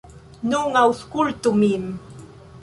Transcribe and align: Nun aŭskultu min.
Nun 0.53 0.79
aŭskultu 0.81 1.53
min. 1.61 1.85